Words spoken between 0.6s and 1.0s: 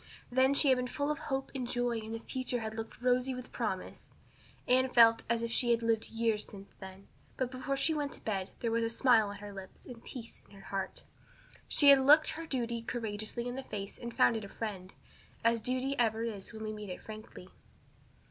had been